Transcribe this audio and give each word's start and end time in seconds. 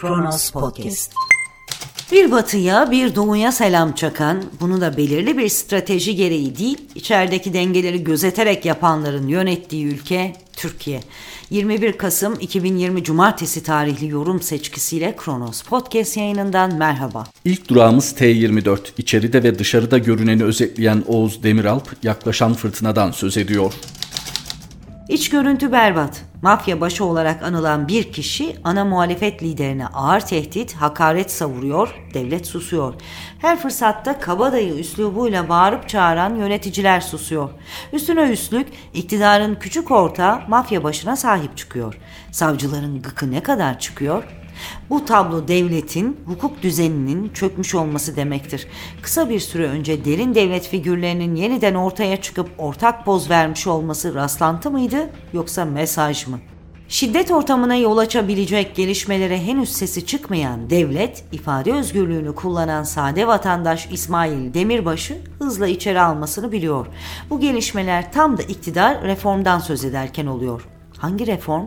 Kronos 0.00 0.50
Podcast. 0.50 1.12
Bir 2.12 2.30
batıya 2.30 2.90
bir 2.90 3.14
doğuya 3.14 3.52
selam 3.52 3.92
çakan, 3.92 4.44
bunu 4.60 4.80
da 4.80 4.96
belirli 4.96 5.38
bir 5.38 5.48
strateji 5.48 6.16
gereği 6.16 6.58
değil, 6.58 6.78
içerideki 6.94 7.52
dengeleri 7.52 8.04
gözeterek 8.04 8.64
yapanların 8.64 9.28
yönettiği 9.28 9.86
ülke 9.86 10.32
Türkiye. 10.52 11.00
21 11.50 11.92
Kasım 11.92 12.34
2020 12.40 13.04
Cumartesi 13.04 13.62
tarihli 13.62 14.08
yorum 14.08 14.42
seçkisiyle 14.42 15.16
Kronos 15.16 15.62
Podcast 15.62 16.16
yayınından 16.16 16.74
merhaba. 16.74 17.26
İlk 17.44 17.68
durağımız 17.68 18.12
T24. 18.12 18.78
İçeride 18.98 19.42
ve 19.42 19.58
dışarıda 19.58 19.98
görüneni 19.98 20.44
özetleyen 20.44 21.04
Oğuz 21.06 21.42
Demiralp 21.42 21.96
yaklaşan 22.02 22.54
fırtınadan 22.54 23.10
söz 23.10 23.36
ediyor. 23.36 23.72
İç 25.10 25.28
görüntü 25.30 25.72
berbat. 25.72 26.22
Mafya 26.42 26.80
başı 26.80 27.04
olarak 27.04 27.42
anılan 27.42 27.88
bir 27.88 28.12
kişi 28.12 28.56
ana 28.64 28.84
muhalefet 28.84 29.42
liderine 29.42 29.86
ağır 29.86 30.20
tehdit, 30.20 30.74
hakaret 30.74 31.30
savuruyor, 31.30 31.94
devlet 32.14 32.46
susuyor. 32.46 32.94
Her 33.38 33.58
fırsatta 33.58 34.20
kabadayı 34.20 34.74
üslubuyla 34.74 35.48
bağırıp 35.48 35.88
çağıran 35.88 36.34
yöneticiler 36.34 37.00
susuyor. 37.00 37.50
Üstüne 37.92 38.30
üstlük 38.30 38.68
iktidarın 38.94 39.54
küçük 39.54 39.90
orta 39.90 40.42
mafya 40.48 40.84
başına 40.84 41.16
sahip 41.16 41.56
çıkıyor. 41.56 41.98
Savcıların 42.32 43.02
gıkı 43.02 43.30
ne 43.30 43.42
kadar 43.42 43.78
çıkıyor? 43.78 44.39
Bu 44.90 45.04
tablo 45.04 45.48
devletin 45.48 46.16
hukuk 46.26 46.62
düzeninin 46.62 47.28
çökmüş 47.28 47.74
olması 47.74 48.16
demektir. 48.16 48.66
Kısa 49.02 49.30
bir 49.30 49.40
süre 49.40 49.66
önce 49.66 50.04
derin 50.04 50.34
devlet 50.34 50.68
figürlerinin 50.68 51.34
yeniden 51.34 51.74
ortaya 51.74 52.20
çıkıp 52.20 52.48
ortak 52.58 53.04
poz 53.04 53.30
vermiş 53.30 53.66
olması 53.66 54.14
rastlantı 54.14 54.70
mıydı 54.70 55.10
yoksa 55.32 55.64
mesaj 55.64 56.26
mı? 56.26 56.38
Şiddet 56.90 57.30
ortamına 57.30 57.76
yol 57.76 57.98
açabilecek 57.98 58.76
gelişmelere 58.76 59.42
henüz 59.42 59.72
sesi 59.72 60.06
çıkmayan 60.06 60.70
devlet, 60.70 61.24
ifade 61.32 61.72
özgürlüğünü 61.72 62.34
kullanan 62.34 62.82
sade 62.82 63.26
vatandaş 63.26 63.88
İsmail 63.92 64.54
Demirbaş'ı 64.54 65.18
hızla 65.38 65.66
içeri 65.66 66.00
almasını 66.00 66.52
biliyor. 66.52 66.86
Bu 67.30 67.40
gelişmeler 67.40 68.12
tam 68.12 68.38
da 68.38 68.42
iktidar 68.42 69.02
reformdan 69.02 69.58
söz 69.58 69.84
ederken 69.84 70.26
oluyor. 70.26 70.69
Hangi 71.00 71.26
reform? 71.26 71.66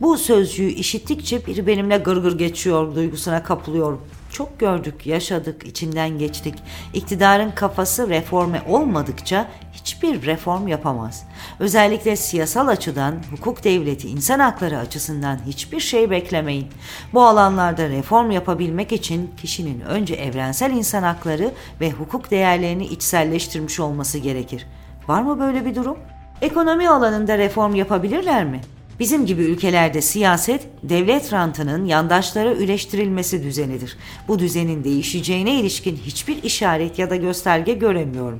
Bu 0.00 0.18
sözcüğü 0.18 0.68
işittikçe 0.68 1.46
biri 1.46 1.66
benimle 1.66 1.96
gırgır 1.96 2.38
geçiyor 2.38 2.94
duygusuna 2.94 3.42
kapılıyorum. 3.42 4.00
Çok 4.32 4.60
gördük, 4.60 5.06
yaşadık, 5.06 5.66
içinden 5.66 6.18
geçtik. 6.18 6.54
İktidarın 6.94 7.50
kafası 7.50 8.08
reforme 8.08 8.62
olmadıkça 8.68 9.48
hiçbir 9.72 10.26
reform 10.26 10.68
yapamaz. 10.68 11.24
Özellikle 11.58 12.16
siyasal 12.16 12.68
açıdan, 12.68 13.14
hukuk 13.30 13.64
devleti, 13.64 14.08
insan 14.08 14.38
hakları 14.38 14.78
açısından 14.78 15.38
hiçbir 15.46 15.80
şey 15.80 16.10
beklemeyin. 16.10 16.66
Bu 17.12 17.22
alanlarda 17.22 17.88
reform 17.88 18.30
yapabilmek 18.30 18.92
için 18.92 19.30
kişinin 19.36 19.80
önce 19.80 20.14
evrensel 20.14 20.70
insan 20.70 21.02
hakları 21.02 21.50
ve 21.80 21.90
hukuk 21.90 22.30
değerlerini 22.30 22.86
içselleştirmiş 22.86 23.80
olması 23.80 24.18
gerekir. 24.18 24.66
Var 25.08 25.22
mı 25.22 25.40
böyle 25.40 25.64
bir 25.64 25.74
durum? 25.74 25.96
Ekonomi 26.42 26.88
alanında 26.88 27.38
reform 27.38 27.74
yapabilirler 27.74 28.44
mi? 28.44 28.60
Bizim 29.00 29.26
gibi 29.26 29.42
ülkelerde 29.42 30.00
siyaset 30.02 30.68
devlet 30.82 31.32
rantının 31.32 31.84
yandaşlara 31.84 32.54
üleştirilmesi 32.54 33.42
düzenidir. 33.42 33.96
Bu 34.28 34.38
düzenin 34.38 34.84
değişeceğine 34.84 35.54
ilişkin 35.54 35.96
hiçbir 35.96 36.42
işaret 36.42 36.98
ya 36.98 37.10
da 37.10 37.16
gösterge 37.16 37.72
göremiyorum. 37.72 38.38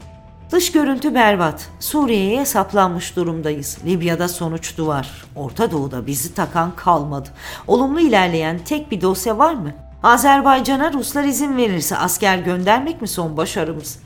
Dış 0.50 0.72
görüntü 0.72 1.14
berbat. 1.14 1.68
Suriye'ye 1.80 2.44
saplanmış 2.44 3.16
durumdayız. 3.16 3.78
Libya'da 3.86 4.28
sonuç 4.28 4.78
duvar. 4.78 5.24
Orta 5.36 5.70
Doğu'da 5.70 6.06
bizi 6.06 6.34
takan 6.34 6.76
kalmadı. 6.76 7.28
Olumlu 7.66 8.00
ilerleyen 8.00 8.58
tek 8.58 8.90
bir 8.90 9.00
dosya 9.00 9.38
var 9.38 9.54
mı? 9.54 9.72
Azerbaycan'a 10.02 10.92
Ruslar 10.92 11.24
izin 11.24 11.56
verirse 11.56 11.96
asker 11.96 12.38
göndermek 12.38 13.02
mi 13.02 13.08
son 13.08 13.36
başarımız? 13.36 13.98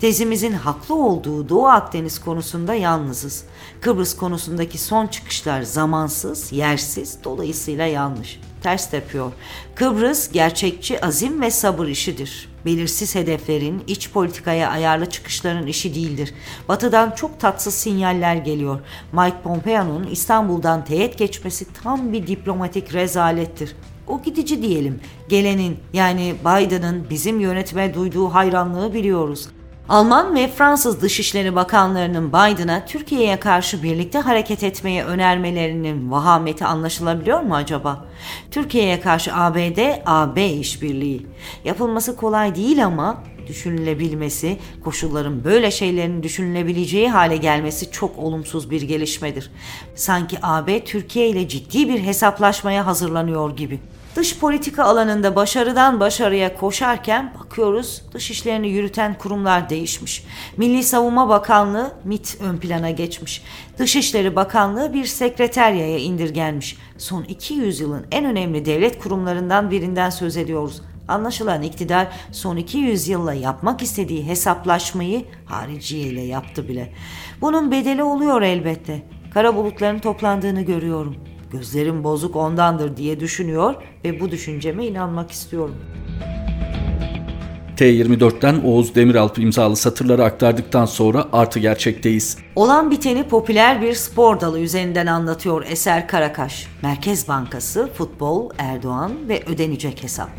Tezimizin 0.00 0.52
haklı 0.52 0.94
olduğu 0.94 1.48
Doğu 1.48 1.66
Akdeniz 1.66 2.18
konusunda 2.18 2.74
yalnızız. 2.74 3.44
Kıbrıs 3.80 4.16
konusundaki 4.16 4.78
son 4.78 5.06
çıkışlar 5.06 5.62
zamansız, 5.62 6.52
yersiz, 6.52 7.18
dolayısıyla 7.24 7.86
yanlış. 7.86 8.40
Ters 8.62 8.90
tepiyor. 8.90 9.32
Kıbrıs 9.74 10.32
gerçekçi 10.32 11.04
azim 11.04 11.40
ve 11.42 11.50
sabır 11.50 11.86
işidir. 11.86 12.48
Belirsiz 12.64 13.14
hedeflerin, 13.14 13.82
iç 13.86 14.10
politikaya 14.10 14.70
ayarlı 14.70 15.06
çıkışların 15.06 15.66
işi 15.66 15.94
değildir. 15.94 16.34
Batı'dan 16.68 17.10
çok 17.10 17.40
tatsız 17.40 17.74
sinyaller 17.74 18.36
geliyor. 18.36 18.80
Mike 19.12 19.42
Pompeo'nun 19.42 20.06
İstanbul'dan 20.06 20.84
teğet 20.84 21.18
geçmesi 21.18 21.66
tam 21.82 22.12
bir 22.12 22.26
diplomatik 22.26 22.94
rezalettir 22.94 23.76
o 24.06 24.22
gidici 24.22 24.62
diyelim. 24.62 25.00
Gelenin 25.28 25.78
yani 25.92 26.34
Biden'ın 26.40 27.06
bizim 27.10 27.40
yönetime 27.40 27.94
duyduğu 27.94 28.28
hayranlığı 28.28 28.94
biliyoruz. 28.94 29.48
Alman 29.88 30.34
ve 30.34 30.48
Fransız 30.48 31.02
Dışişleri 31.02 31.54
Bakanlarının 31.54 32.28
Biden'a 32.28 32.84
Türkiye'ye 32.86 33.40
karşı 33.40 33.82
birlikte 33.82 34.18
hareket 34.18 34.62
etmeye 34.62 35.04
önermelerinin 35.04 36.10
vahameti 36.10 36.64
anlaşılabiliyor 36.64 37.40
mu 37.40 37.54
acaba? 37.54 38.04
Türkiye'ye 38.50 39.00
karşı 39.00 39.34
ABD-AB 39.34 40.46
işbirliği. 40.46 41.26
Yapılması 41.64 42.16
kolay 42.16 42.54
değil 42.54 42.84
ama 42.84 43.22
düşünülebilmesi, 43.46 44.58
koşulların 44.84 45.44
böyle 45.44 45.70
şeylerin 45.70 46.22
düşünülebileceği 46.22 47.10
hale 47.10 47.36
gelmesi 47.36 47.90
çok 47.90 48.18
olumsuz 48.18 48.70
bir 48.70 48.82
gelişmedir. 48.82 49.50
Sanki 49.94 50.38
AB 50.42 50.84
Türkiye 50.84 51.28
ile 51.28 51.48
ciddi 51.48 51.88
bir 51.88 52.00
hesaplaşmaya 52.00 52.86
hazırlanıyor 52.86 53.56
gibi. 53.56 53.80
Dış 54.16 54.38
politika 54.38 54.84
alanında 54.84 55.36
başarıdan 55.36 56.00
başarıya 56.00 56.56
koşarken 56.56 57.34
bakıyoruz 57.40 58.02
dış 58.12 58.30
işlerini 58.30 58.68
yürüten 58.68 59.18
kurumlar 59.18 59.70
değişmiş. 59.70 60.24
Milli 60.56 60.84
Savunma 60.84 61.28
Bakanlığı 61.28 61.92
MIT 62.04 62.38
ön 62.40 62.56
plana 62.56 62.90
geçmiş. 62.90 63.42
Dışişleri 63.78 64.36
Bakanlığı 64.36 64.92
bir 64.94 65.04
sekreteryaya 65.04 65.98
indirgenmiş. 65.98 66.76
Son 66.98 67.22
200 67.22 67.80
yılın 67.80 68.06
en 68.12 68.24
önemli 68.24 68.64
devlet 68.64 68.98
kurumlarından 68.98 69.70
birinden 69.70 70.10
söz 70.10 70.36
ediyoruz. 70.36 70.82
Anlaşılan 71.08 71.62
iktidar 71.62 72.08
son 72.32 72.56
200 72.56 73.08
yılla 73.08 73.34
yapmak 73.34 73.82
istediği 73.82 74.26
hesaplaşmayı 74.26 75.24
hariciye 75.46 76.02
ile 76.02 76.22
yaptı 76.22 76.68
bile. 76.68 76.92
Bunun 77.40 77.70
bedeli 77.70 78.02
oluyor 78.02 78.42
elbette. 78.42 79.02
Kara 79.34 79.56
bulutların 79.56 79.98
toplandığını 79.98 80.62
görüyorum. 80.62 81.33
Gözlerim 81.54 82.04
bozuk 82.04 82.36
ondandır 82.36 82.96
diye 82.96 83.20
düşünüyor 83.20 83.74
ve 84.04 84.20
bu 84.20 84.30
düşünceme 84.30 84.86
inanmak 84.86 85.30
istiyorum. 85.30 85.74
T24'ten 87.76 88.60
Oğuz 88.64 88.94
Demiralp 88.94 89.38
imzalı 89.38 89.76
satırları 89.76 90.24
aktardıktan 90.24 90.86
sonra 90.86 91.26
artı 91.32 91.58
gerçekteyiz. 91.58 92.38
Olan 92.56 92.90
biteni 92.90 93.28
popüler 93.28 93.82
bir 93.82 93.94
spor 93.94 94.40
dalı 94.40 94.60
üzerinden 94.60 95.06
anlatıyor 95.06 95.64
Eser 95.68 96.08
Karakaş. 96.08 96.66
Merkez 96.82 97.28
Bankası, 97.28 97.88
futbol, 97.94 98.50
Erdoğan 98.58 99.12
ve 99.28 99.42
ödenecek 99.46 100.02
hesap. 100.02 100.30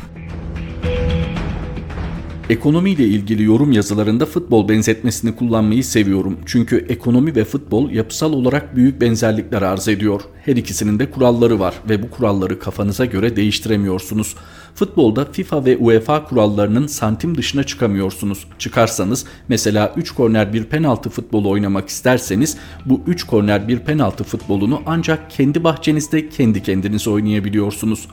Ekonomiyle 2.50 3.04
ilgili 3.04 3.42
yorum 3.42 3.72
yazılarında 3.72 4.26
futbol 4.26 4.68
benzetmesini 4.68 5.36
kullanmayı 5.36 5.84
seviyorum. 5.84 6.38
Çünkü 6.46 6.86
ekonomi 6.88 7.36
ve 7.36 7.44
futbol 7.44 7.90
yapısal 7.90 8.32
olarak 8.32 8.76
büyük 8.76 9.00
benzerlikler 9.00 9.62
arz 9.62 9.88
ediyor. 9.88 10.20
Her 10.44 10.56
ikisinin 10.56 10.98
de 10.98 11.10
kuralları 11.10 11.60
var 11.60 11.74
ve 11.88 12.02
bu 12.02 12.10
kuralları 12.10 12.58
kafanıza 12.58 13.04
göre 13.04 13.36
değiştiremiyorsunuz. 13.36 14.34
Futbolda 14.74 15.24
FIFA 15.24 15.64
ve 15.64 15.76
UEFA 15.76 16.24
kurallarının 16.24 16.86
santim 16.86 17.38
dışına 17.38 17.64
çıkamıyorsunuz. 17.64 18.46
Çıkarsanız 18.58 19.24
mesela 19.48 19.94
3 19.96 20.10
korner 20.10 20.52
bir 20.52 20.64
penaltı 20.64 21.10
futbolu 21.10 21.50
oynamak 21.50 21.88
isterseniz 21.88 22.56
bu 22.84 23.00
3 23.06 23.24
korner 23.24 23.68
bir 23.68 23.78
penaltı 23.78 24.24
futbolunu 24.24 24.82
ancak 24.86 25.30
kendi 25.30 25.64
bahçenizde 25.64 26.28
kendi 26.28 26.62
kendinize 26.62 27.10
oynayabiliyorsunuz. 27.10 28.08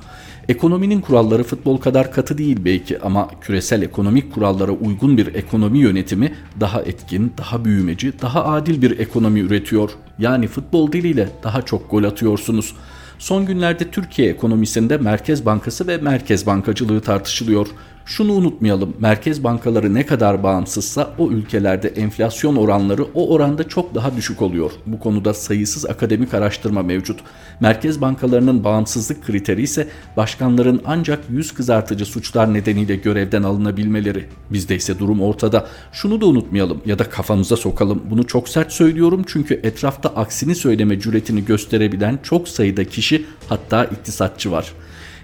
Ekonominin 0.50 1.02
kuralları 1.02 1.44
futbol 1.44 1.78
kadar 1.78 2.12
katı 2.12 2.38
değil 2.38 2.58
belki 2.66 3.00
ama 3.00 3.30
küresel 3.42 3.82
ekonomik 3.82 4.34
kurallara 4.34 4.72
uygun 4.72 5.18
bir 5.18 5.36
ekonomi 5.36 5.80
yönetimi 5.80 6.34
daha 6.60 6.82
etkin, 6.82 7.34
daha 7.38 7.66
büyümeci, 7.66 8.14
daha 8.22 8.46
adil 8.46 8.82
bir 8.82 9.00
ekonomi 9.00 9.40
üretiyor. 9.40 9.92
Yani 10.20 10.48
futbol 10.48 10.92
diliyle 10.92 11.30
daha 11.44 11.62
çok 11.62 11.92
gol 11.92 12.04
atıyorsunuz. 12.04 12.76
Son 13.20 13.46
günlerde 13.46 13.92
Türkiye 13.92 14.30
ekonomisinde 14.30 14.98
Merkez 14.98 15.46
Bankası 15.46 15.88
ve 15.88 15.98
merkez 15.98 16.46
bankacılığı 16.46 17.02
tartışılıyor. 17.02 17.68
Şunu 18.06 18.34
unutmayalım. 18.34 18.94
Merkez 19.00 19.44
bankaları 19.44 19.94
ne 19.94 20.06
kadar 20.06 20.44
bağımsızsa 20.44 21.14
o 21.18 21.32
ülkelerde 21.32 21.88
enflasyon 21.88 22.56
oranları 22.56 23.04
o 23.04 23.34
oranda 23.34 23.68
çok 23.68 23.96
daha 23.96 24.16
düşük 24.16 24.42
oluyor. 24.42 24.72
Bu 24.86 25.00
konuda 25.00 25.34
sayısız 25.34 25.86
akademik 25.86 26.34
araştırma 26.34 26.84
mevcut. 26.84 27.20
Merkez 27.60 28.02
bankalarının 28.02 28.64
bağımsızlık 28.64 29.26
kriteri 29.26 29.62
ise 29.62 29.88
başkanların 30.18 30.82
ancak 30.86 31.20
yüz 31.30 31.52
kızartıcı 31.52 32.06
suçlar 32.06 32.54
nedeniyle 32.54 32.96
görevden 32.96 33.44
alınabilmeleri. 33.44 34.26
Bizde 34.50 34.76
ise 34.76 35.00
durum 35.00 35.22
ortada. 35.22 35.68
Şunu 35.92 36.22
da 36.22 36.26
unutmayalım 36.26 36.82
ya 36.86 37.00
da 37.00 37.10
kafamıza 37.10 37.58
sokalım. 37.58 38.04
Bunu 38.10 38.28
çok 38.28 38.50
sert 38.50 38.72
söylüyorum 38.72 39.24
çünkü 39.28 39.60
etrafta 39.64 40.10
aksini 40.10 40.56
söyleme 40.56 41.00
cüretini 41.00 41.46
gösterebilen 41.46 42.20
çok 42.24 42.48
sayıda 42.48 42.84
kişi 42.84 43.26
hatta 43.50 43.86
iktisatçı 43.86 44.52
var. 44.52 44.74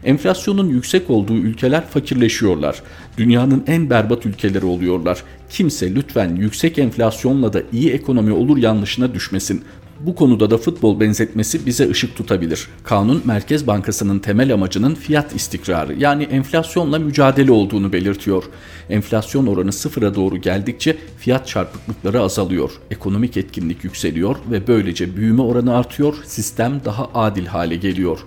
Enflasyonun 0.03 0.69
yüksek 0.69 1.09
olduğu 1.09 1.37
ülkeler 1.37 1.87
fakirleşiyorlar. 1.87 2.81
Dünyanın 3.17 3.63
en 3.67 3.89
berbat 3.89 4.25
ülkeleri 4.25 4.65
oluyorlar. 4.65 5.23
Kimse 5.49 5.95
lütfen 5.95 6.35
yüksek 6.35 6.79
enflasyonla 6.79 7.53
da 7.53 7.61
iyi 7.73 7.91
ekonomi 7.91 8.31
olur 8.31 8.57
yanlışına 8.57 9.13
düşmesin. 9.13 9.63
Bu 9.99 10.15
konuda 10.15 10.51
da 10.51 10.57
futbol 10.57 10.99
benzetmesi 10.99 11.65
bize 11.65 11.89
ışık 11.89 12.15
tutabilir. 12.15 12.67
Kanun 12.83 13.21
Merkez 13.25 13.67
Bankası'nın 13.67 14.19
temel 14.19 14.53
amacının 14.53 14.95
fiyat 14.95 15.35
istikrarı 15.35 15.93
yani 15.93 16.23
enflasyonla 16.23 16.99
mücadele 16.99 17.51
olduğunu 17.51 17.93
belirtiyor. 17.93 18.43
Enflasyon 18.89 19.47
oranı 19.47 19.71
sıfıra 19.71 20.15
doğru 20.15 20.37
geldikçe 20.37 20.97
fiyat 21.17 21.47
çarpıklıkları 21.47 22.21
azalıyor, 22.21 22.71
ekonomik 22.91 23.37
etkinlik 23.37 23.83
yükseliyor 23.83 24.35
ve 24.51 24.67
böylece 24.67 25.15
büyüme 25.15 25.41
oranı 25.41 25.75
artıyor, 25.75 26.15
sistem 26.25 26.81
daha 26.85 27.09
adil 27.13 27.45
hale 27.45 27.75
geliyor. 27.75 28.19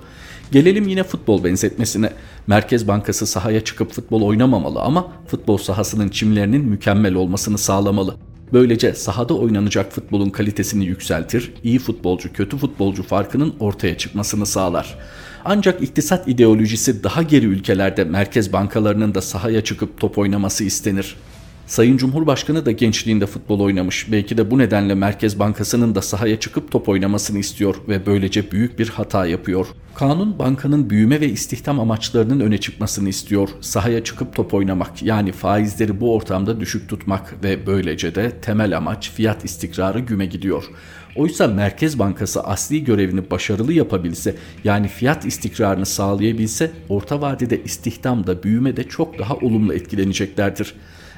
Gelelim 0.53 0.89
yine 0.89 1.03
futbol 1.03 1.45
benzetmesine. 1.45 2.13
Merkez 2.47 2.89
Bankası 2.89 3.27
sahaya 3.27 3.65
çıkıp 3.65 3.93
futbol 3.93 4.23
oynamamalı 4.23 4.81
ama 4.81 5.13
futbol 5.27 5.59
sahasının 5.59 6.09
çimlerinin 6.09 6.65
mükemmel 6.65 7.15
olmasını 7.15 7.59
sağlamalı. 7.59 8.15
Böylece 8.53 8.95
sahada 8.95 9.35
oynanacak 9.35 9.93
futbolun 9.93 10.31
kalitesini 10.31 10.85
yükseltir, 10.85 11.53
iyi 11.65 11.79
futbolcu 11.79 12.33
kötü 12.33 12.57
futbolcu 12.57 13.03
farkının 13.03 13.55
ortaya 13.61 13.99
çıkmasını 13.99 14.47
sağlar. 14.47 14.99
Ancak 15.45 15.83
iktisat 15.83 16.29
ideolojisi 16.29 17.05
daha 17.05 17.23
geri 17.23 17.47
ülkelerde 17.47 18.05
merkez 18.05 18.53
bankalarının 18.53 19.15
da 19.15 19.21
sahaya 19.21 19.65
çıkıp 19.65 20.01
top 20.01 20.19
oynaması 20.19 20.65
istenir. 20.65 21.17
Sayın 21.73 21.97
Cumhurbaşkanı 21.97 22.67
da 22.67 22.71
gençliğinde 22.71 23.27
futbol 23.27 23.61
oynamış. 23.61 24.13
Belki 24.13 24.37
de 24.39 24.51
bu 24.51 24.59
nedenle 24.59 24.95
Merkez 24.95 25.39
Bankası'nın 25.39 25.95
da 25.95 26.03
sahaya 26.03 26.41
çıkıp 26.41 26.71
top 26.71 26.89
oynamasını 26.89 27.39
istiyor 27.39 27.75
ve 27.89 28.07
böylece 28.07 28.51
büyük 28.51 28.79
bir 28.79 28.89
hata 28.89 29.27
yapıyor. 29.27 29.67
Kanun 29.95 30.39
bankanın 30.39 30.91
büyüme 30.91 31.21
ve 31.21 31.29
istihdam 31.29 31.81
amaçlarının 31.81 32.41
öne 32.41 32.59
çıkmasını 32.59 33.09
istiyor. 33.09 33.49
Sahaya 33.61 34.05
çıkıp 34.05 34.35
top 34.35 34.55
oynamak 34.55 35.03
yani 35.03 35.33
faizleri 35.33 36.01
bu 36.01 36.15
ortamda 36.15 36.61
düşük 36.61 36.89
tutmak 36.89 37.45
ve 37.45 37.67
böylece 37.67 38.15
de 38.15 38.31
temel 38.31 38.77
amaç 38.77 39.11
fiyat 39.11 39.45
istikrarı 39.45 40.01
güme 40.01 40.27
gidiyor. 40.27 40.65
Oysa 41.17 41.49
Merkez 41.49 41.99
Bankası 41.99 42.41
asli 42.43 42.85
görevini 42.85 43.31
başarılı 43.31 43.73
yapabilse 43.73 44.37
yani 44.65 44.89
fiyat 44.89 45.27
istikrarını 45.27 45.87
sağlayabilse 45.87 46.71
orta 46.89 47.21
vadede 47.21 47.65
istihdamda 47.65 48.43
büyüme 48.43 48.77
de 48.77 48.85
çok 48.85 49.19
daha 49.19 49.35
olumlu 49.37 49.75
etkileneceklerdir. 49.75 50.75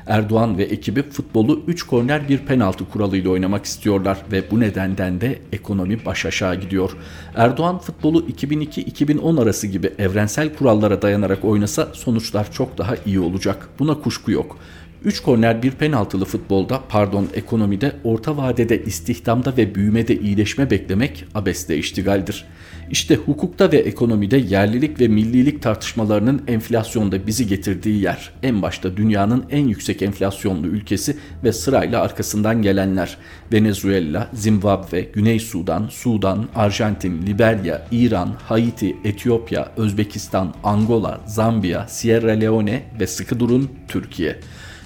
Erdoğan 0.07 0.59
ve 0.59 0.63
ekibi 0.63 1.03
futbolu 1.03 1.63
3 1.67 1.83
korner 1.83 2.29
bir 2.29 2.39
penaltı 2.39 2.85
kuralıyla 2.89 3.31
oynamak 3.31 3.65
istiyorlar 3.65 4.19
ve 4.33 4.51
bu 4.51 4.61
nedenden 4.61 5.21
de 5.21 5.39
ekonomi 5.53 6.05
baş 6.05 6.27
aşağı 6.27 6.61
gidiyor. 6.61 6.97
Erdoğan 7.35 7.79
futbolu 7.79 8.21
2002-2010 8.21 9.43
arası 9.43 9.67
gibi 9.67 9.93
evrensel 9.99 10.55
kurallara 10.55 11.03
dayanarak 11.03 11.45
oynasa 11.45 11.89
sonuçlar 11.93 12.53
çok 12.53 12.79
daha 12.79 12.95
iyi 13.07 13.21
olacak. 13.21 13.69
Buna 13.79 13.95
kuşku 13.95 14.31
yok. 14.31 14.57
3 15.05 15.21
korner 15.21 15.63
bir 15.63 15.71
penaltılı 15.71 16.25
futbolda 16.25 16.83
pardon 16.89 17.29
ekonomide 17.35 17.93
orta 18.05 18.37
vadede 18.37 18.85
istihdamda 18.85 19.57
ve 19.57 19.75
büyümede 19.75 20.19
iyileşme 20.19 20.71
beklemek 20.71 21.25
abesle 21.35 21.77
iştigaldir. 21.77 22.45
İşte 22.91 23.17
hukukta 23.17 23.73
ve 23.73 23.77
ekonomide 23.77 24.37
yerlilik 24.37 25.01
ve 25.01 25.09
millilik 25.09 25.63
tartışmalarının 25.63 26.43
enflasyonda 26.49 27.27
bizi 27.27 27.47
getirdiği 27.47 28.03
yer. 28.03 28.31
En 28.43 28.63
başta 28.63 28.97
dünyanın 28.97 29.45
en 29.51 29.69
yüksek 29.69 30.03
enflasyonlu 30.03 30.67
ülkesi 30.67 31.17
ve 31.45 31.53
sırayla 31.53 32.03
arkasından 32.03 32.63
gelenler. 32.63 33.17
Venezuela, 33.53 34.29
Zimbabwe, 34.35 35.01
Güney 35.01 35.41
Sudan, 35.41 35.89
Sudan, 35.91 36.49
Arjantin, 36.55 37.27
Liberya, 37.27 37.87
İran, 37.91 38.35
Haiti, 38.49 38.97
Etiyopya, 39.05 39.73
Özbekistan, 39.77 40.55
Angola, 40.65 41.21
Zambiya, 41.27 41.89
Sierra 41.89 42.33
Leone 42.33 42.83
ve 43.01 43.07
sıkı 43.07 43.41
durun 43.41 43.71
Türkiye. 43.89 44.37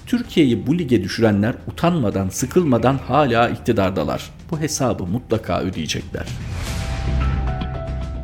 Türkiye'yi 0.09 0.67
bu 0.67 0.77
lige 0.77 1.03
düşürenler 1.03 1.55
utanmadan, 1.71 2.29
sıkılmadan 2.29 2.97
hala 2.97 3.49
iktidardalar. 3.49 4.31
Bu 4.51 4.59
hesabı 4.59 5.05
mutlaka 5.05 5.61
ödeyecekler. 5.61 6.27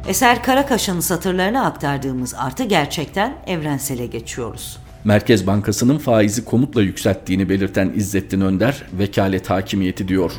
Eser 0.07 0.43
Karakaş'ın 0.43 0.99
satırlarını 0.99 1.65
aktardığımız 1.65 2.33
artı 2.37 2.63
gerçekten 2.63 3.37
evrensele 3.47 4.05
geçiyoruz. 4.05 4.77
Merkez 5.03 5.47
Bankası'nın 5.47 5.97
faizi 5.97 6.45
komutla 6.45 6.81
yükselttiğini 6.81 7.49
belirten 7.49 7.91
İzzettin 7.95 8.41
Önder, 8.41 8.83
vekalet 8.93 9.49
hakimiyeti 9.49 10.07
diyor. 10.07 10.31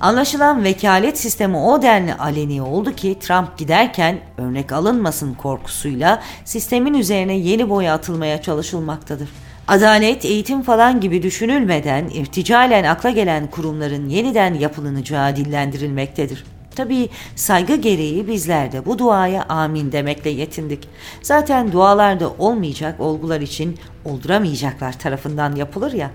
Anlaşılan 0.00 0.64
vekalet 0.64 1.18
sistemi 1.18 1.56
o 1.56 1.82
denli 1.82 2.14
aleni 2.14 2.62
oldu 2.62 2.94
ki 2.94 3.18
Trump 3.20 3.58
giderken 3.58 4.18
örnek 4.38 4.72
alınmasın 4.72 5.34
korkusuyla 5.34 6.22
sistemin 6.44 6.94
üzerine 6.94 7.38
yeni 7.38 7.70
boya 7.70 7.94
atılmaya 7.94 8.42
çalışılmaktadır. 8.42 9.28
Adalet, 9.68 10.24
eğitim 10.24 10.62
falan 10.62 11.00
gibi 11.00 11.22
düşünülmeden 11.22 12.08
irticalen 12.08 12.84
akla 12.84 13.10
gelen 13.10 13.46
kurumların 13.46 14.08
yeniden 14.08 14.54
yapılınacağı 14.54 15.36
dillendirilmektedir. 15.36 16.44
Tabii 16.80 17.08
saygı 17.36 17.76
gereği 17.76 18.28
bizler 18.28 18.72
de 18.72 18.86
bu 18.86 18.98
duaya 18.98 19.42
amin 19.42 19.92
demekle 19.92 20.30
yetindik. 20.30 20.88
Zaten 21.22 21.72
dualarda 21.72 22.30
olmayacak 22.38 23.00
olgular 23.00 23.40
için 23.40 23.78
olduramayacaklar 24.04 24.98
tarafından 24.98 25.56
yapılır 25.56 25.92
ya. 25.92 26.10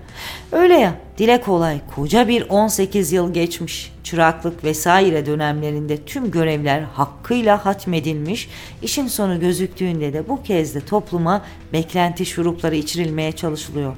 Öyle 0.52 0.74
ya 0.74 0.94
dile 1.18 1.40
kolay 1.40 1.80
koca 1.94 2.28
bir 2.28 2.48
18 2.48 3.12
yıl 3.12 3.34
geçmiş. 3.34 3.92
Çıraklık 4.04 4.64
vesaire 4.64 5.26
dönemlerinde 5.26 5.96
tüm 5.96 6.30
görevler 6.30 6.80
hakkıyla 6.80 7.64
hatmedilmiş. 7.64 8.48
işin 8.82 9.06
sonu 9.06 9.40
gözüktüğünde 9.40 10.12
de 10.12 10.28
bu 10.28 10.42
kez 10.42 10.74
de 10.74 10.80
topluma 10.80 11.44
beklenti 11.72 12.26
şurupları 12.26 12.76
içirilmeye 12.76 13.32
çalışılıyor. 13.32 13.96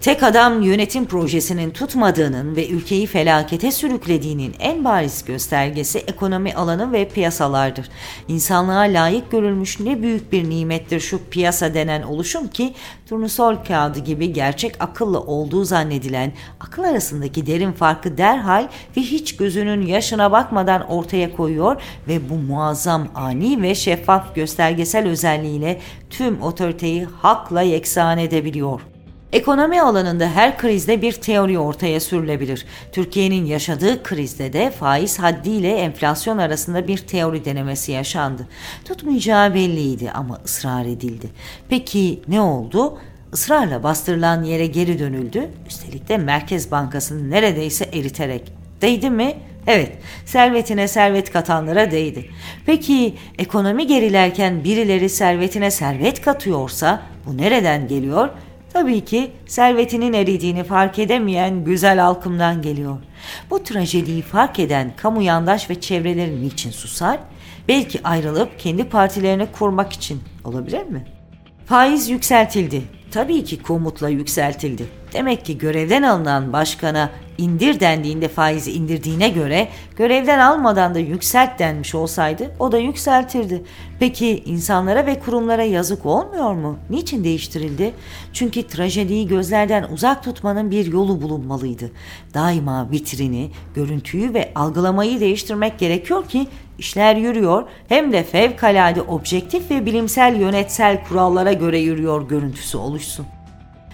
Tek 0.00 0.22
adam 0.22 0.62
yönetim 0.62 1.06
projesinin 1.06 1.70
tutmadığının 1.70 2.56
ve 2.56 2.68
ülkeyi 2.68 3.06
felakete 3.06 3.72
sürüklediğinin 3.72 4.54
en 4.60 4.84
bariz 4.84 5.24
göstergesi 5.24 5.98
ekonomi 5.98 6.54
alanı 6.54 6.92
ve 6.92 7.08
piyasalardır. 7.08 7.88
İnsanlığa 8.28 8.80
layık 8.80 9.30
görülmüş 9.30 9.80
ne 9.80 10.02
büyük 10.02 10.32
bir 10.32 10.50
nimettir 10.50 11.00
şu 11.00 11.24
piyasa 11.30 11.74
denen 11.74 12.02
oluşum 12.02 12.48
ki 12.48 12.74
turnusol 13.08 13.54
kağıdı 13.68 13.98
gibi 13.98 14.32
gerçek 14.32 14.74
akılla 14.80 15.20
olduğu 15.20 15.64
zannedilen 15.64 16.32
akıl 16.60 16.84
arasındaki 16.84 17.46
derin 17.46 17.72
farkı 17.72 18.18
derhal 18.18 18.68
ve 18.96 19.00
hiç 19.00 19.36
gözünün 19.36 19.86
yaşına 19.86 20.32
bakmadan 20.32 20.90
ortaya 20.90 21.36
koyuyor 21.36 21.82
ve 22.08 22.30
bu 22.30 22.34
muazzam 22.34 23.08
ani 23.14 23.62
ve 23.62 23.74
şeffaf 23.74 24.34
göstergesel 24.34 25.08
özelliğiyle 25.08 25.80
tüm 26.10 26.42
otoriteyi 26.42 27.04
hakla 27.04 27.62
yeksan 27.62 28.18
edebiliyor. 28.18 28.80
Ekonomi 29.32 29.82
alanında 29.82 30.30
her 30.30 30.58
krizde 30.58 31.02
bir 31.02 31.12
teori 31.12 31.58
ortaya 31.58 32.00
sürülebilir. 32.00 32.66
Türkiye'nin 32.92 33.44
yaşadığı 33.44 34.02
krizde 34.02 34.52
de 34.52 34.70
faiz 34.70 35.18
haddi 35.18 35.48
ile 35.48 35.72
enflasyon 35.72 36.38
arasında 36.38 36.88
bir 36.88 36.98
teori 36.98 37.44
denemesi 37.44 37.92
yaşandı. 37.92 38.48
Tutmayacağı 38.84 39.54
belliydi 39.54 40.10
ama 40.10 40.40
ısrar 40.44 40.84
edildi. 40.84 41.26
Peki 41.68 42.20
ne 42.28 42.40
oldu? 42.40 42.98
Israrla 43.32 43.82
bastırılan 43.82 44.42
yere 44.42 44.66
geri 44.66 44.98
dönüldü. 44.98 45.48
Üstelik 45.68 46.08
de 46.08 46.18
Merkez 46.18 46.70
Bankası'nı 46.70 47.30
neredeyse 47.30 47.84
eriterek. 47.92 48.52
Değdi 48.82 49.10
mi? 49.10 49.34
Evet, 49.66 49.92
servetine 50.26 50.88
servet 50.88 51.32
katanlara 51.32 51.90
değdi. 51.90 52.30
Peki 52.66 53.14
ekonomi 53.38 53.86
gerilerken 53.86 54.64
birileri 54.64 55.08
servetine 55.08 55.70
servet 55.70 56.20
katıyorsa 56.20 57.02
bu 57.26 57.36
nereden 57.36 57.88
geliyor? 57.88 58.28
Tabii 58.72 59.04
ki 59.04 59.30
servetinin 59.46 60.12
eridiğini 60.12 60.64
fark 60.64 60.98
edemeyen 60.98 61.64
güzel 61.64 61.98
halkımdan 61.98 62.62
geliyor. 62.62 62.98
Bu 63.50 63.62
trajediyi 63.62 64.22
fark 64.22 64.58
eden 64.58 64.92
kamu 64.96 65.22
yandaş 65.22 65.70
ve 65.70 65.80
çevrelerin 65.80 66.42
niçin 66.42 66.70
susar? 66.70 67.18
Belki 67.68 68.00
ayrılıp 68.04 68.58
kendi 68.58 68.84
partilerini 68.84 69.46
kurmak 69.52 69.92
için 69.92 70.22
olabilir 70.44 70.82
mi? 70.82 71.06
Faiz 71.66 72.08
yükseltildi. 72.08 72.97
Tabii 73.10 73.44
ki 73.44 73.62
komutla 73.62 74.08
yükseltildi. 74.08 74.86
Demek 75.12 75.44
ki 75.44 75.58
görevden 75.58 76.02
alınan 76.02 76.52
başkana 76.52 77.10
indir 77.38 77.80
dendiğinde 77.80 78.28
faizi 78.28 78.72
indirdiğine 78.72 79.28
göre 79.28 79.68
görevden 79.96 80.38
almadan 80.38 80.94
da 80.94 80.98
yükselt 80.98 81.58
denmiş 81.58 81.94
olsaydı 81.94 82.50
o 82.58 82.72
da 82.72 82.78
yükseltirdi. 82.78 83.62
Peki 84.00 84.42
insanlara 84.46 85.06
ve 85.06 85.20
kurumlara 85.20 85.62
yazık 85.62 86.06
olmuyor 86.06 86.52
mu? 86.52 86.78
Niçin 86.90 87.24
değiştirildi? 87.24 87.94
Çünkü 88.32 88.62
trajediyi 88.62 89.28
gözlerden 89.28 89.86
uzak 89.92 90.24
tutmanın 90.24 90.70
bir 90.70 90.92
yolu 90.92 91.22
bulunmalıydı. 91.22 91.90
Daima 92.34 92.90
vitrini, 92.90 93.50
görüntüyü 93.74 94.34
ve 94.34 94.52
algılamayı 94.54 95.20
değiştirmek 95.20 95.78
gerekiyor 95.78 96.28
ki 96.28 96.46
işler 96.78 97.16
yürüyor 97.16 97.64
hem 97.88 98.12
de 98.12 98.24
fevkalade 98.24 99.02
objektif 99.02 99.70
ve 99.70 99.86
bilimsel 99.86 100.36
yönetsel 100.36 101.04
kurallara 101.08 101.52
göre 101.52 101.78
yürüyor 101.78 102.28
görüntüsü 102.28 102.78
oluşsun. 102.78 103.26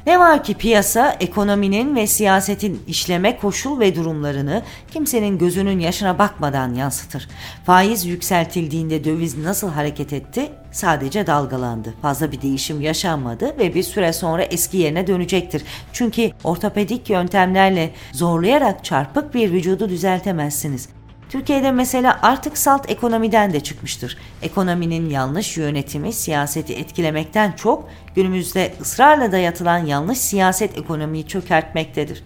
Ne 0.06 0.18
var 0.18 0.44
ki 0.44 0.54
piyasa 0.54 1.16
ekonominin 1.20 1.96
ve 1.96 2.06
siyasetin 2.06 2.82
işleme 2.86 3.38
koşul 3.38 3.80
ve 3.80 3.94
durumlarını 3.94 4.62
kimsenin 4.92 5.38
gözünün 5.38 5.78
yaşına 5.78 6.18
bakmadan 6.18 6.74
yansıtır. 6.74 7.28
Faiz 7.66 8.06
yükseltildiğinde 8.06 9.04
döviz 9.04 9.38
nasıl 9.38 9.70
hareket 9.70 10.12
etti? 10.12 10.52
Sadece 10.72 11.26
dalgalandı. 11.26 11.94
Fazla 12.02 12.32
bir 12.32 12.42
değişim 12.42 12.80
yaşanmadı 12.80 13.58
ve 13.58 13.74
bir 13.74 13.82
süre 13.82 14.12
sonra 14.12 14.42
eski 14.42 14.76
yerine 14.76 15.06
dönecektir. 15.06 15.62
Çünkü 15.92 16.30
ortopedik 16.44 17.10
yöntemlerle 17.10 17.90
zorlayarak 18.12 18.84
çarpık 18.84 19.34
bir 19.34 19.52
vücudu 19.52 19.88
düzeltemezsiniz. 19.88 20.88
Türkiye'de 21.28 21.72
mesela 21.72 22.18
artık 22.22 22.58
salt 22.58 22.90
ekonomiden 22.90 23.52
de 23.52 23.60
çıkmıştır. 23.60 24.18
Ekonominin 24.42 25.10
yanlış 25.10 25.56
yönetimi 25.56 26.12
siyaseti 26.12 26.74
etkilemekten 26.74 27.52
çok 27.52 27.88
günümüzde 28.14 28.74
ısrarla 28.80 29.32
dayatılan 29.32 29.78
yanlış 29.78 30.18
siyaset 30.18 30.78
ekonomiyi 30.78 31.26
çökertmektedir. 31.26 32.24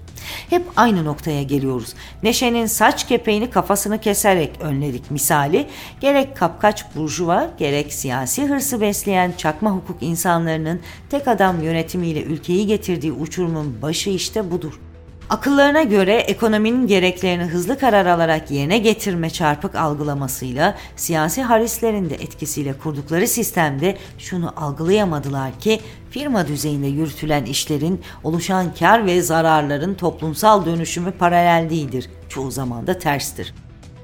Hep 0.51 0.63
aynı 0.77 1.05
noktaya 1.05 1.43
geliyoruz. 1.43 1.95
Neşe'nin 2.23 2.67
saç 2.67 3.07
kepeğini 3.07 3.51
kafasını 3.51 4.01
keserek 4.01 4.61
önledik 4.61 5.11
misali 5.11 5.67
gerek 6.01 6.37
kapkaç 6.37 6.85
burjuva 6.97 7.51
gerek 7.59 7.93
siyasi 7.93 8.47
hırsı 8.47 8.81
besleyen 8.81 9.33
çakma 9.37 9.71
hukuk 9.71 10.03
insanlarının 10.03 10.81
tek 11.11 11.29
adam 11.29 11.63
yönetimiyle 11.63 12.23
ülkeyi 12.23 12.67
getirdiği 12.67 13.13
uçurumun 13.13 13.83
başı 13.83 14.11
işte 14.11 14.51
budur. 14.51 14.81
Akıllarına 15.31 15.83
göre 15.83 16.15
ekonominin 16.15 16.87
gereklerini 16.87 17.43
hızlı 17.45 17.79
karar 17.79 18.07
alarak 18.07 18.51
yerine 18.51 18.79
getirme 18.79 19.31
çarpık 19.31 19.75
algılamasıyla 19.75 20.79
siyasi 20.97 21.43
harislerin 21.43 22.11
de 22.11 22.15
etkisiyle 22.15 22.73
kurdukları 22.73 23.29
sistemde 23.29 23.99
şunu 24.19 24.53
algılayamadılar 24.57 25.61
ki 25.61 25.81
firma 26.11 26.47
düzeyinde 26.47 26.87
yürütülen 26.87 27.45
işlerin 27.45 28.01
oluşan 28.25 28.75
kar 28.75 29.07
ve 29.07 29.23
zararların 29.23 29.95
toplumsal 29.95 30.67
dönüşümü 30.67 31.13
paralel 31.13 31.71
değildir. 31.71 32.11
Çoğu 32.29 32.51
zaman 32.51 32.87
da 32.87 32.99
terstir. 32.99 33.55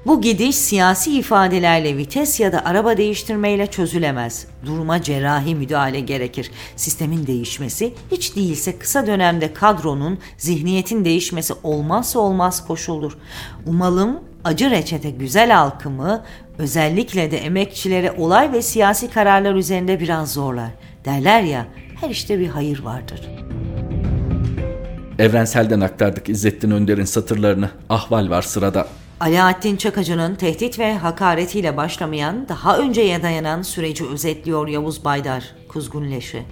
Bu 0.05 0.21
gidiş 0.21 0.55
siyasi 0.55 1.17
ifadelerle 1.17 1.97
vites 1.97 2.39
ya 2.39 2.51
da 2.51 2.65
araba 2.65 2.97
değiştirmeyle 2.97 3.67
çözülemez. 3.67 4.47
Duruma 4.65 5.01
cerrahi 5.01 5.55
müdahale 5.55 5.99
gerekir. 5.99 6.51
Sistemin 6.75 7.27
değişmesi 7.27 7.93
hiç 8.11 8.35
değilse 8.35 8.77
kısa 8.79 9.07
dönemde 9.07 9.53
kadronun, 9.53 10.19
zihniyetin 10.37 11.05
değişmesi 11.05 11.53
olmazsa 11.63 12.19
olmaz 12.19 12.67
koşuldur. 12.67 13.17
Umalım 13.65 14.19
acı 14.43 14.69
reçete 14.69 15.09
güzel 15.09 15.51
halkımı 15.51 16.23
özellikle 16.57 17.31
de 17.31 17.37
emekçilere 17.37 18.11
olay 18.11 18.51
ve 18.51 18.61
siyasi 18.61 19.09
kararlar 19.09 19.55
üzerinde 19.55 19.99
biraz 19.99 20.33
zorlar. 20.33 20.69
Derler 21.05 21.41
ya 21.41 21.65
her 22.01 22.09
işte 22.09 22.39
bir 22.39 22.47
hayır 22.47 22.79
vardır. 22.79 23.21
Evrensel'den 25.19 25.81
aktardık 25.81 26.29
İzzettin 26.29 26.71
Önder'in 26.71 27.05
satırlarını. 27.05 27.69
Ahval 27.89 28.29
var 28.29 28.41
sırada. 28.41 28.87
Alaaddin 29.25 29.75
Çakıcı'nın 29.75 30.35
tehdit 30.35 30.79
ve 30.79 30.97
hakaretiyle 30.97 31.77
başlamayan, 31.77 32.49
daha 32.49 32.77
önceye 32.77 33.23
dayanan 33.23 33.61
süreci 33.61 34.05
özetliyor 34.05 34.67
Yavuz 34.67 35.05
Baydar, 35.05 35.43
Kuzgun 35.67 36.11
Leşi. 36.11 36.43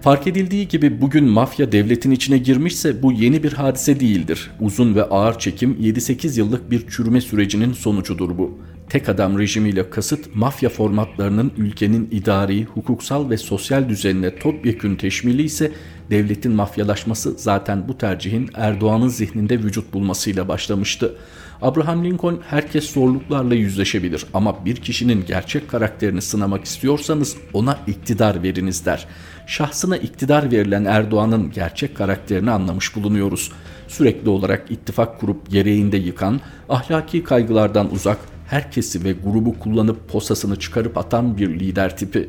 Fark 0.00 0.26
edildiği 0.26 0.68
gibi 0.68 1.00
bugün 1.00 1.24
mafya 1.24 1.72
devletin 1.72 2.10
içine 2.10 2.38
girmişse 2.38 3.02
bu 3.02 3.12
yeni 3.12 3.42
bir 3.42 3.52
hadise 3.52 4.00
değildir. 4.00 4.50
Uzun 4.60 4.94
ve 4.94 5.04
ağır 5.04 5.38
çekim 5.38 5.76
7-8 5.80 6.38
yıllık 6.38 6.70
bir 6.70 6.88
çürüme 6.88 7.20
sürecinin 7.20 7.72
sonucudur 7.72 8.38
bu. 8.38 8.58
Tek 8.88 9.08
adam 9.08 9.38
rejimiyle 9.38 9.90
kasıt 9.90 10.34
mafya 10.34 10.68
formatlarının 10.68 11.52
ülkenin 11.56 12.08
idari, 12.10 12.64
hukuksal 12.64 13.30
ve 13.30 13.36
sosyal 13.36 13.88
düzenine 13.88 14.38
topyekün 14.38 14.96
teşmili 14.96 15.42
ise 15.42 15.72
devletin 16.10 16.52
mafyalaşması 16.52 17.34
zaten 17.38 17.88
bu 17.88 17.98
tercihin 17.98 18.50
Erdoğan'ın 18.54 19.08
zihninde 19.08 19.58
vücut 19.58 19.92
bulmasıyla 19.92 20.48
başlamıştı. 20.48 21.16
Abraham 21.62 22.04
Lincoln 22.04 22.40
herkes 22.48 22.90
zorluklarla 22.90 23.54
yüzleşebilir 23.54 24.26
ama 24.34 24.64
bir 24.64 24.76
kişinin 24.76 25.24
gerçek 25.26 25.70
karakterini 25.70 26.22
sınamak 26.22 26.64
istiyorsanız 26.64 27.36
ona 27.52 27.78
iktidar 27.86 28.42
veriniz 28.42 28.86
der. 28.86 29.06
Şahsına 29.46 29.96
iktidar 29.96 30.52
verilen 30.52 30.84
Erdoğan'ın 30.84 31.50
gerçek 31.50 31.96
karakterini 31.96 32.50
anlamış 32.50 32.96
bulunuyoruz. 32.96 33.52
Sürekli 33.88 34.28
olarak 34.28 34.70
ittifak 34.70 35.20
kurup 35.20 35.50
gereğinde 35.50 35.96
yıkan, 35.96 36.40
ahlaki 36.68 37.24
kaygılardan 37.24 37.92
uzak, 37.92 38.18
herkesi 38.46 39.04
ve 39.04 39.12
grubu 39.12 39.58
kullanıp 39.58 40.08
posasını 40.08 40.58
çıkarıp 40.58 40.98
atan 40.98 41.38
bir 41.38 41.48
lider 41.60 41.96
tipi. 41.96 42.28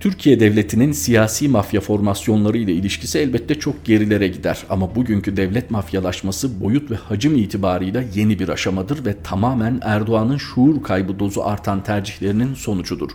Türkiye 0.00 0.40
Devleti'nin 0.40 0.92
siyasi 0.92 1.48
mafya 1.48 1.80
formasyonları 1.80 2.58
ile 2.58 2.72
ilişkisi 2.72 3.18
elbette 3.18 3.54
çok 3.54 3.84
gerilere 3.84 4.28
gider 4.28 4.64
ama 4.70 4.94
bugünkü 4.94 5.36
devlet 5.36 5.70
mafyalaşması 5.70 6.60
boyut 6.60 6.90
ve 6.90 6.94
hacim 6.94 7.36
itibarıyla 7.36 8.04
yeni 8.14 8.38
bir 8.38 8.48
aşamadır 8.48 9.04
ve 9.04 9.22
tamamen 9.22 9.80
Erdoğan'ın 9.82 10.36
şuur 10.36 10.82
kaybı 10.82 11.18
dozu 11.18 11.40
artan 11.42 11.82
tercihlerinin 11.82 12.54
sonucudur. 12.54 13.10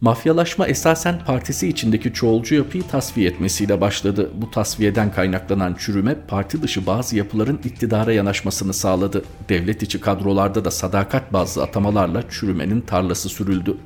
Mafyalaşma 0.00 0.66
esasen 0.66 1.18
partisi 1.24 1.68
içindeki 1.68 2.12
çoğulcu 2.12 2.54
yapıyı 2.54 2.82
tasfiye 2.88 3.30
etmesiyle 3.30 3.80
başladı. 3.80 4.30
Bu 4.34 4.50
tasfiyeden 4.50 5.12
kaynaklanan 5.12 5.76
çürüme 5.78 6.16
parti 6.28 6.62
dışı 6.62 6.86
bazı 6.86 7.16
yapıların 7.16 7.60
iktidara 7.64 8.12
yanaşmasını 8.12 8.74
sağladı. 8.74 9.24
Devlet 9.48 9.82
içi 9.82 10.00
kadrolarda 10.00 10.64
da 10.64 10.70
sadakat 10.70 11.32
bazlı 11.32 11.62
atamalarla 11.62 12.22
çürümenin 12.30 12.80
tarlası 12.80 13.28
sürüldü. 13.28 13.76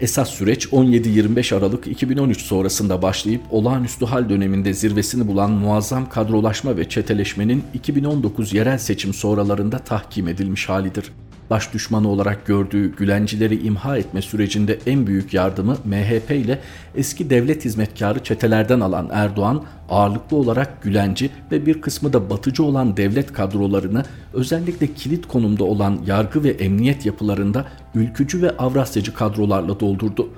Esas 0.00 0.30
süreç 0.30 0.66
17-25 0.66 1.56
Aralık 1.56 1.86
2013 1.86 2.40
sonrasında 2.40 3.02
başlayıp 3.02 3.42
olağanüstü 3.50 4.06
hal 4.06 4.28
döneminde 4.28 4.72
zirvesini 4.72 5.28
bulan 5.28 5.50
muazzam 5.50 6.08
kadrolaşma 6.08 6.76
ve 6.76 6.88
çeteleşmenin 6.88 7.64
2019 7.74 8.52
yerel 8.52 8.78
seçim 8.78 9.14
sonralarında 9.14 9.78
tahkim 9.78 10.28
edilmiş 10.28 10.68
halidir 10.68 11.12
baş 11.50 11.74
düşmanı 11.74 12.08
olarak 12.08 12.46
gördüğü 12.46 12.96
Gülencileri 12.96 13.62
imha 13.62 13.98
etme 13.98 14.22
sürecinde 14.22 14.78
en 14.86 15.06
büyük 15.06 15.34
yardımı 15.34 15.76
MHP 15.84 16.30
ile 16.30 16.58
eski 16.94 17.30
devlet 17.30 17.64
hizmetkarı 17.64 18.24
çetelerden 18.24 18.80
alan 18.80 19.08
Erdoğan 19.12 19.64
ağırlıklı 19.90 20.36
olarak 20.36 20.82
Gülenci 20.82 21.30
ve 21.52 21.66
bir 21.66 21.80
kısmı 21.80 22.12
da 22.12 22.30
batıcı 22.30 22.62
olan 22.62 22.96
devlet 22.96 23.32
kadrolarını 23.32 24.02
özellikle 24.32 24.94
kilit 24.94 25.28
konumda 25.28 25.64
olan 25.64 25.98
yargı 26.06 26.44
ve 26.44 26.50
emniyet 26.50 27.06
yapılarında 27.06 27.64
ülkücü 27.94 28.42
ve 28.42 28.50
Avrasyacı 28.50 29.14
kadrolarla 29.14 29.80
doldurdu 29.80 30.28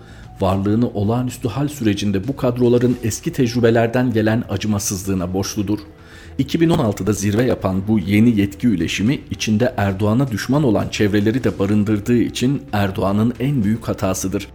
varlığını 0.40 0.88
olağanüstü 0.88 1.48
hal 1.48 1.68
sürecinde 1.68 2.28
bu 2.28 2.36
kadroların 2.36 2.96
eski 3.02 3.32
tecrübelerden 3.32 4.12
gelen 4.12 4.44
acımasızlığına 4.48 5.34
borçludur. 5.34 5.78
2016'da 6.38 7.12
zirve 7.12 7.44
yapan 7.44 7.82
bu 7.88 7.98
yeni 7.98 8.40
yetki 8.40 8.68
üleşimi 8.68 9.20
içinde 9.30 9.74
Erdoğan'a 9.76 10.30
düşman 10.30 10.62
olan 10.64 10.88
çevreleri 10.88 11.44
de 11.44 11.58
barındırdığı 11.58 12.18
için 12.18 12.62
Erdoğan'ın 12.72 13.34
en 13.40 13.64
büyük 13.64 13.88
hatasıdır. 13.88 14.48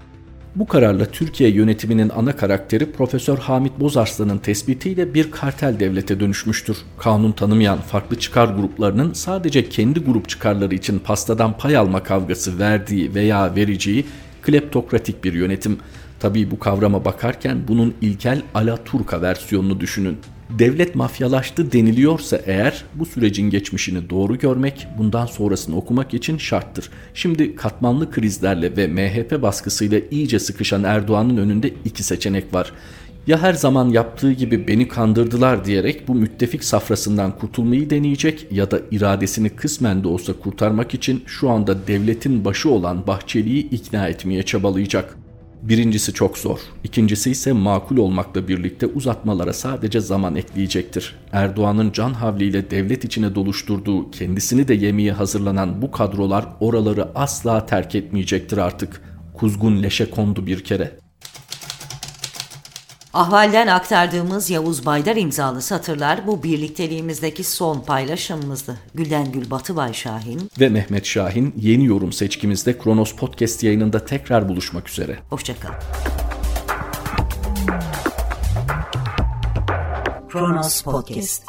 Bu 0.55 0.67
kararla 0.67 1.05
Türkiye 1.05 1.49
yönetiminin 1.49 2.09
ana 2.15 2.35
karakteri 2.35 2.91
Profesör 2.91 3.37
Hamit 3.37 3.79
Bozarslan'ın 3.79 4.37
tespitiyle 4.37 5.13
bir 5.13 5.31
kartel 5.31 5.79
devlete 5.79 6.19
dönüşmüştür. 6.19 6.77
Kanun 6.97 7.31
tanımayan 7.31 7.77
farklı 7.77 8.19
çıkar 8.19 8.47
gruplarının 8.47 9.13
sadece 9.13 9.69
kendi 9.69 9.99
grup 9.99 10.29
çıkarları 10.29 10.75
için 10.75 10.99
pastadan 10.99 11.57
pay 11.57 11.77
alma 11.77 12.03
kavgası 12.03 12.59
verdiği 12.59 13.15
veya 13.15 13.55
vereceği 13.55 14.05
kleptokratik 14.41 15.23
bir 15.23 15.33
yönetim. 15.33 15.77
Tabii 16.19 16.51
bu 16.51 16.59
kavrama 16.59 17.05
bakarken 17.05 17.57
bunun 17.67 17.93
ilkel 18.01 18.41
Alaturka 18.53 19.21
versiyonunu 19.21 19.79
düşünün. 19.79 20.17
Devlet 20.49 20.95
mafyalaştı 20.95 21.71
deniliyorsa 21.71 22.41
eğer 22.45 22.85
bu 22.95 23.05
sürecin 23.05 23.49
geçmişini 23.49 24.09
doğru 24.09 24.37
görmek, 24.37 24.87
bundan 24.97 25.25
sonrasını 25.25 25.77
okumak 25.77 26.13
için 26.13 26.37
şarttır. 26.37 26.89
Şimdi 27.13 27.55
katmanlı 27.55 28.11
krizlerle 28.11 28.77
ve 28.77 28.87
MHP 28.87 29.41
baskısıyla 29.41 30.01
iyice 30.11 30.39
sıkışan 30.39 30.83
Erdoğan'ın 30.83 31.37
önünde 31.37 31.73
iki 31.85 32.03
seçenek 32.03 32.53
var. 32.53 32.71
Ya 33.27 33.41
her 33.41 33.53
zaman 33.53 33.89
yaptığı 33.89 34.31
gibi 34.31 34.67
beni 34.67 34.87
kandırdılar 34.87 35.65
diyerek 35.65 36.07
bu 36.07 36.15
müttefik 36.15 36.63
safrasından 36.63 37.37
kurtulmayı 37.37 37.89
deneyecek 37.89 38.47
ya 38.51 38.71
da 38.71 38.79
iradesini 38.91 39.49
kısmen 39.49 40.03
de 40.03 40.07
olsa 40.07 40.33
kurtarmak 40.33 40.93
için 40.93 41.23
şu 41.25 41.49
anda 41.49 41.87
devletin 41.87 42.45
başı 42.45 42.69
olan 42.69 43.07
Bahçeli'yi 43.07 43.69
ikna 43.69 44.07
etmeye 44.07 44.43
çabalayacak. 44.43 45.24
Birincisi 45.69 46.13
çok 46.13 46.37
zor, 46.37 46.59
ikincisi 46.83 47.31
ise 47.31 47.51
makul 47.51 47.97
olmakla 47.97 48.47
birlikte 48.47 48.85
uzatmalara 48.85 49.53
sadece 49.53 49.99
zaman 49.99 50.35
ekleyecektir. 50.35 51.15
Erdoğan'ın 51.31 51.91
can 51.91 52.13
havliyle 52.13 52.71
devlet 52.71 53.03
içine 53.03 53.35
doluşturduğu, 53.35 54.11
kendisini 54.11 54.67
de 54.67 54.73
yemeye 54.73 55.11
hazırlanan 55.11 55.81
bu 55.81 55.91
kadrolar 55.91 56.45
oraları 56.59 57.07
asla 57.15 57.65
terk 57.65 57.95
etmeyecektir 57.95 58.57
artık. 58.57 59.01
Kuzgun 59.33 59.83
leşe 59.83 60.09
kondu 60.09 60.47
bir 60.47 60.63
kere. 60.63 61.04
Ahval'den 63.15 63.67
aktardığımız 63.67 64.49
Yavuz 64.49 64.85
Baydar 64.85 65.15
imzalı 65.15 65.61
satırlar 65.61 66.27
bu 66.27 66.43
birlikteliğimizdeki 66.43 67.43
son 67.43 67.81
paylaşımımızdı. 67.81 68.77
Gülden 68.95 69.31
Gül 69.31 69.49
Batıbay 69.49 69.93
Şahin 69.93 70.49
ve 70.59 70.69
Mehmet 70.69 71.05
Şahin 71.05 71.53
yeni 71.57 71.85
yorum 71.85 72.11
seçkimizde 72.11 72.77
Kronos 72.77 73.15
Podcast 73.15 73.63
yayınında 73.63 74.05
tekrar 74.05 74.49
buluşmak 74.49 74.89
üzere. 74.89 75.19
Hoşçakalın. 75.29 75.75
Kronos 80.29 80.81
Podcast 80.81 81.43